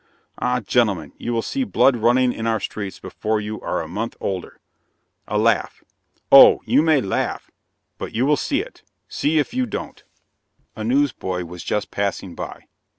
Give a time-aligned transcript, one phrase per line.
[0.39, 4.17] Ah, gentlemen, you will see blood running in our streets before you are a month
[4.19, 4.59] older.
[5.27, 5.83] (A laugh.)
[6.31, 7.51] Oh, you may laugh;
[7.99, 10.03] but you will see it see if you don't!"
[10.75, 12.63] A newsboy was just passing by.